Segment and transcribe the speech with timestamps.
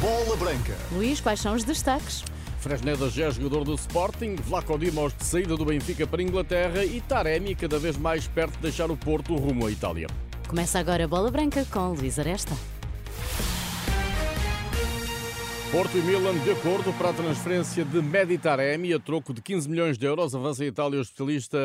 [0.00, 0.76] Bola Branca.
[0.92, 2.22] Luís, quais são os destaques?
[2.58, 6.84] Fresneda já é jogador do Sporting, Vlaco Dimos de saída do Benfica para a Inglaterra
[6.84, 10.08] e Taremi cada vez mais perto de deixar o Porto rumo à Itália.
[10.48, 12.54] Começa agora a Bola Branca com Luís Aresta.
[15.74, 19.68] Porto e Milan de acordo para a transferência de Medi Taremi a troco de 15
[19.68, 20.32] milhões de euros.
[20.32, 21.58] Avança a Itália o especialista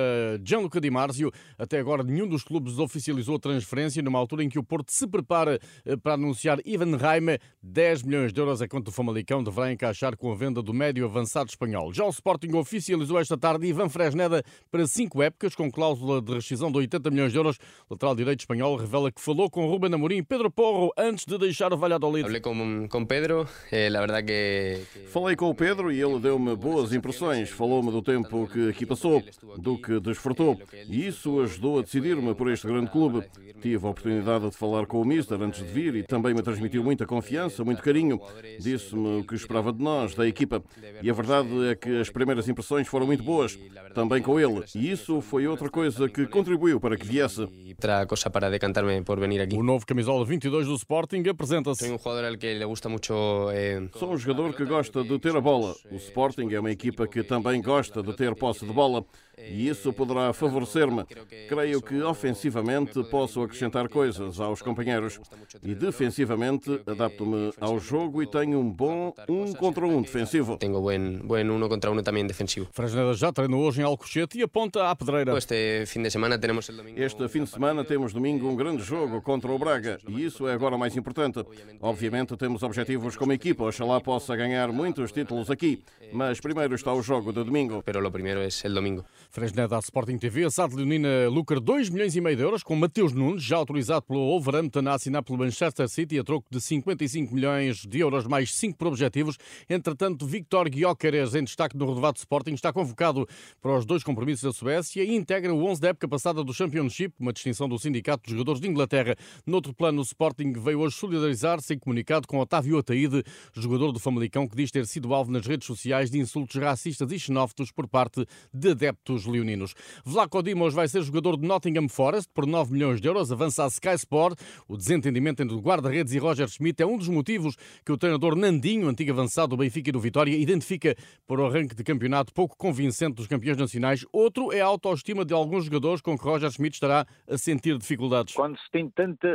[0.44, 1.32] Gianluca Di Marzio.
[1.60, 5.06] Até agora nenhum dos clubes oficializou a transferência numa altura em que o Porto se
[5.06, 7.38] prepara eh, para anunciar Ivan Raime.
[7.62, 11.06] 10 milhões de euros é quanto o Famalicão deverá encaixar com a venda do médio
[11.06, 11.94] avançado espanhol.
[11.94, 16.72] Já o Sporting oficializou esta tarde Ivan Fresneda para cinco épocas com cláusula de rescisão
[16.72, 17.58] de 80 milhões de euros.
[17.88, 21.72] O lateral direito espanhol revela que falou com Ruben Amorim Pedro Porro antes de deixar
[21.72, 22.24] o Valladolid.
[22.24, 26.94] Falei com, com Pedro, eh, verdade que, Falei com o Pedro e ele deu-me boas
[26.94, 27.50] impressões.
[27.50, 29.24] Falou-me do tempo que aqui passou,
[29.58, 30.60] do que desfrutou.
[30.88, 33.26] E isso ajudou a decidir-me por este grande clube.
[33.62, 36.84] Tive a oportunidade de falar com o Mister antes de vir e também me transmitiu
[36.84, 38.22] muita confiança, muito carinho.
[38.60, 40.64] Disse-me o que esperava de nós, da equipa.
[41.02, 43.58] E a verdade é que as primeiras impressões foram muito boas,
[43.94, 44.64] também com ele.
[44.76, 47.42] E isso foi outra coisa que contribuiu para que viesse.
[47.42, 49.56] Outra coisa para decantar-me por venir aqui.
[49.56, 51.86] O novo camisola 22 do Sporting apresenta-se.
[51.86, 53.14] Sou um jogador que le gusta muito
[53.52, 55.76] eh, Sou um jogador que gosta de ter a bola.
[55.92, 59.06] O Sporting é uma equipa que também gosta de ter posse de bola
[59.48, 61.06] e isso poderá favorecer-me.
[61.48, 65.20] Creio que ofensivamente posso acrescentar coisas aos companheiros
[65.64, 70.58] e defensivamente adapto-me ao jogo e tenho um bom um contra um defensivo.
[70.58, 72.68] Tenho buen, buen uno contra uno também defensivo.
[72.72, 75.38] Fresneda já treinou hoje em Alcochete e aponta à pedreira.
[75.38, 76.70] Este fim de semana temos.
[76.96, 80.54] Este fim de semana temos domingo um grande jogo contra o Braga e isso é
[80.54, 81.44] agora mais importante.
[81.82, 87.02] Obviamente temos objetivos como equipa, oxalá possa ganhar muitos títulos aqui, mas primeiro está o
[87.02, 87.82] jogo de domingo.
[87.84, 89.06] Pero lo primero es el domingo.
[89.32, 90.44] Fresneda à Sporting TV.
[90.44, 94.02] A SAD Leonina lucra 2 milhões e meio de euros com Mateus Nunes, já autorizado
[94.02, 98.56] pelo Wolverhampton a assinar pelo Manchester City a troco de 55 milhões de euros mais
[98.56, 99.38] 5 por objetivos.
[99.70, 103.28] Entretanto, Victor Gyökeres, em destaque no relevado Sporting, está convocado
[103.62, 107.14] para os dois compromissos da Suécia e integra o 11 da época passada do Championship,
[107.20, 109.16] uma distinção do Sindicato dos Jogadores de Inglaterra.
[109.46, 113.24] Noutro plano, o Sporting veio hoje solidarizar-se em comunicado com Otávio Ataíde,
[113.54, 117.20] jogador do Famalicão, que diz ter sido alvo nas redes sociais de insultos racistas e
[117.20, 119.74] xenófobos por parte de adeptos leoninos.
[120.04, 123.68] Vlaco Dimos vai ser jogador de Nottingham Forest por 9 milhões de euros, avança a
[123.68, 124.40] Sky Sport.
[124.68, 128.36] O desentendimento entre o guarda-redes e Roger Schmidt é um dos motivos que o treinador
[128.36, 130.96] Nandinho, antigo avançado do Benfica e do Vitória, identifica
[131.28, 134.06] para o arranque de campeonato pouco convincente dos campeões nacionais.
[134.12, 138.34] Outro é a autoestima de alguns jogadores com que Roger Schmidt estará a sentir dificuldades.
[138.34, 138.90] Quando se tem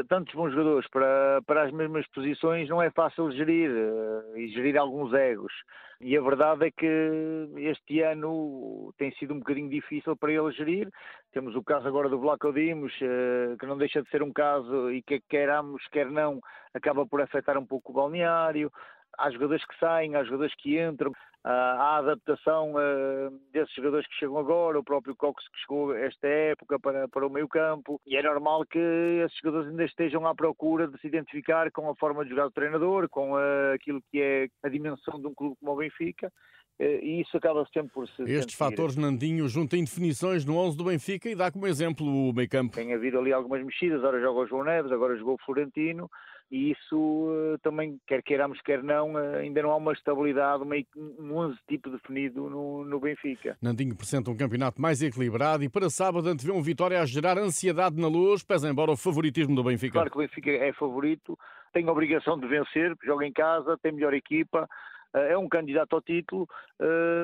[0.09, 4.77] tantos bons jogadores para, para as mesmas posições, não é fácil gerir uh, e gerir
[4.77, 5.53] alguns egos.
[6.01, 10.91] E a verdade é que este ano tem sido um bocadinho difícil para ele gerir.
[11.33, 14.91] Temos o caso agora do Vlaco Dimos, uh, que não deixa de ser um caso
[14.91, 16.41] e que queramos, quer não,
[16.73, 18.71] acaba por afetar um pouco o balneário.
[19.19, 21.13] Há jogadores que saem, há jogadores que entram.
[21.45, 26.27] Uh, há adaptação uh, desses jogadores que chegam agora, o próprio Cox que chegou esta
[26.27, 30.35] época para, para o meio campo, e é normal que esses jogadores ainda estejam à
[30.35, 34.23] procura de se identificar com a forma de jogar do treinador, com uh, aquilo que
[34.23, 36.33] é a dimensão de um clube como o Benfica,
[36.81, 41.29] e isso acaba sempre por se Estes fatores, Nandinho, junta indefinições no 11 do Benfica
[41.29, 42.75] e dá como exemplo o meio campo.
[42.75, 46.11] Tem havido ali algumas mexidas, agora joga o João Neves, agora jogou o Florentino,
[46.51, 50.77] e isso uh, também, quer queiramos, quer não, uh, ainda não há uma estabilidade, uma,
[51.19, 53.57] um 11 tipo definido no, no Benfica.
[53.61, 58.01] Nandinho apresenta um campeonato mais equilibrado e para sábado antevê um Vitória a gerar ansiedade
[58.01, 59.95] na luz, pesa embora o favoritismo do Benfica.
[59.95, 61.39] Claro que o Benfica é favorito,
[61.73, 64.69] tem a obrigação de vencer, joga em casa, tem melhor equipa,
[65.15, 66.49] é um candidato ao título,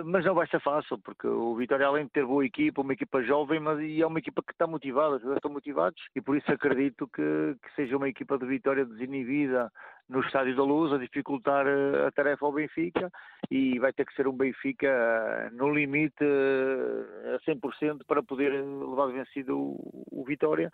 [0.05, 3.23] mas não vai ser fácil, porque o Vitória, além de ter boa equipa, uma equipa
[3.23, 6.37] jovem, mas e é uma equipa que está motivada, os jogadores estão motivados, e por
[6.37, 9.71] isso acredito que, que seja uma equipa de Vitória desinibida
[10.11, 11.65] no Estádio da Luz, a dificultar
[12.07, 13.11] a tarefa ao Benfica,
[13.49, 16.25] e vai ter que ser um Benfica no limite
[17.35, 20.71] a 100% para poder levar vencido o, o Vitória,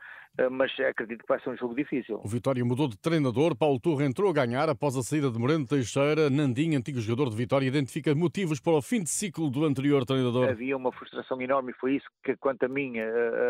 [0.51, 2.21] mas acredito que vai ser um jogo difícil.
[2.25, 5.67] O Vitória mudou de treinador, Paulo Turra entrou a ganhar após a saída de Moreno
[5.67, 10.05] Teixeira, Nandinho, antigo jogador de Vitória, identifica motivos para o fim de ciclo do anterior
[10.07, 10.49] treinador.
[10.49, 12.95] Havia uma frustração enorme e foi isso que, quanto a mim,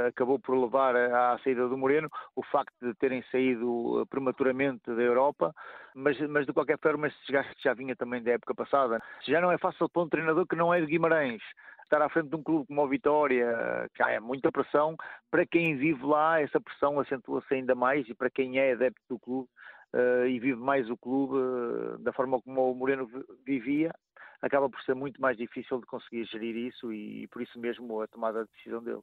[0.09, 5.55] acabou por levar à saída do Moreno, o facto de terem saído prematuramente da Europa,
[5.95, 9.01] mas, mas de qualquer forma esse desgaste já vinha também da época passada.
[9.27, 11.43] Já não é fácil para um treinador que não é de Guimarães,
[11.87, 14.97] estar à frente de um clube como o Vitória, que há muita pressão,
[15.31, 19.19] para quem vive lá essa pressão acentua-se ainda mais e para quem é adepto do
[19.19, 19.49] clube
[19.95, 23.09] uh, e vive mais o clube uh, da forma como o Moreno
[23.45, 23.93] vivia,
[24.43, 28.01] acaba por ser muito mais difícil de conseguir gerir isso e, e por isso mesmo
[28.01, 29.03] a tomada de decisão dele.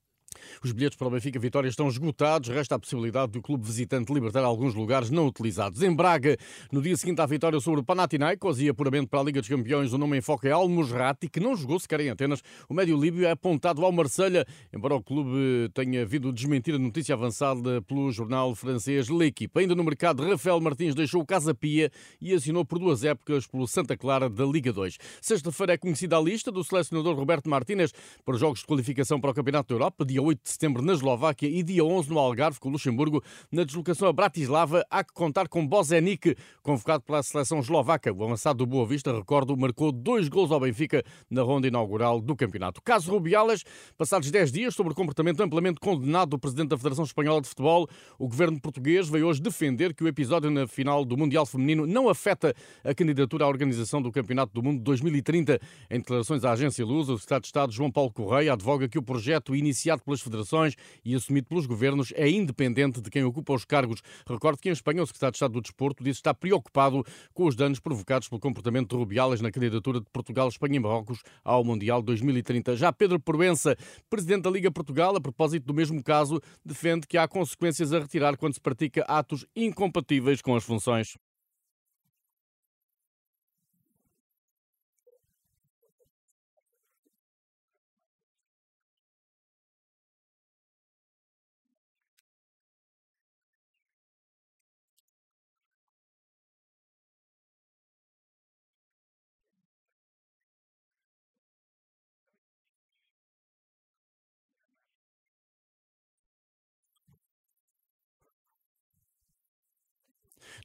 [0.64, 2.50] Os bilhetes para o Benfica Vitória estão esgotados.
[2.50, 5.82] Resta a possibilidade do clube visitante libertar alguns lugares não utilizados.
[5.82, 6.38] Em Braga,
[6.72, 9.94] no dia seguinte à vitória sobre o Panathinaikos e apuramento para a Liga dos Campeões,
[9.94, 12.42] o nome em foco é Almusrati, que não jogou sequer em Atenas.
[12.70, 17.16] O médio líbio é apontado ao Marselha, embora o clube tenha vindo desmentir a notícia
[17.16, 19.60] avançada pelo jornal francês L'Equipe.
[19.60, 21.92] Ainda no mercado, Rafael Martins deixou o Casa Pia
[22.22, 24.98] e assinou por duas épocas pelo Santa Clara da Liga 2.
[25.22, 27.92] Sexta-feira é conhecida a lista do selecionador Roberto Martínez
[28.24, 30.94] para os jogos de qualificação para o Campeonato da Europa, dia 8 de setembro na
[30.94, 33.24] Eslováquia e dia 11 no Algarve com Luxemburgo.
[33.52, 38.14] Na deslocação a Bratislava há que contar com Bozenic, convocado pela seleção eslovaca.
[38.14, 42.36] O avançado do Boa Vista, recordo, marcou dois gols ao Benfica na ronda inaugural do
[42.36, 42.82] campeonato.
[42.82, 43.64] Caso Rubiales,
[43.98, 47.88] passados 10 dias sobre o comportamento amplamente condenado do presidente da Federação Espanhola de Futebol,
[48.18, 52.10] o governo português veio hoje defender que o episódio na final do Mundial Feminino não
[52.10, 52.54] afeta
[52.84, 55.60] a candidatura à organização do Campeonato do Mundo 2030.
[55.90, 59.04] Em declarações à agência Luz, o secretário de Estado João Paulo Correia advoga que o
[59.04, 64.02] projeto iniciado pelas federações e assumido pelos governos é independente de quem ocupa os cargos.
[64.28, 67.56] Recordo que em Espanha o secretário de Estado do Desporto disse estar preocupado com os
[67.56, 72.02] danos provocados pelo comportamento de Rubiales na candidatura de Portugal, Espanha e Marrocos ao Mundial
[72.02, 72.76] 2030.
[72.76, 73.76] Já Pedro Proença,
[74.10, 78.38] presidente da Liga Portugal, a propósito do mesmo caso, defende que há consequências a retirar
[78.38, 81.18] quando se pratica atos incompatíveis com as funções.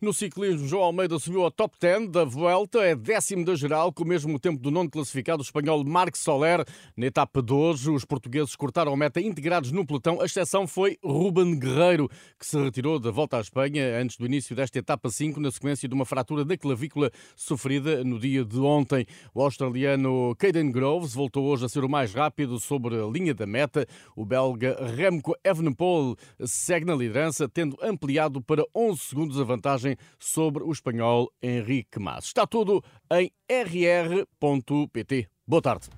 [0.00, 4.04] No ciclismo, João Almeida subiu ao top 10 da Vuelta, é décimo da geral, com
[4.04, 6.64] o mesmo tempo do nono classificado, o espanhol Marc Soler.
[6.96, 10.20] Na etapa de hoje, os portugueses cortaram a meta integrados no pelotão.
[10.20, 12.08] A exceção foi Ruben Guerreiro,
[12.38, 15.88] que se retirou da volta à Espanha antes do início desta etapa 5, na sequência
[15.88, 19.04] de uma fratura da clavícula sofrida no dia de ontem.
[19.34, 23.46] O australiano Caden Groves voltou hoje a ser o mais rápido sobre a linha da
[23.46, 23.84] meta.
[24.14, 26.14] O belga Remco Evenepoel
[26.44, 29.87] segue na liderança, tendo ampliado para 11 segundos a vantagem
[30.18, 32.24] sobre o espanhol Henrique Mas.
[32.26, 35.28] Está tudo em rr.pt.
[35.46, 35.88] Boa tarde.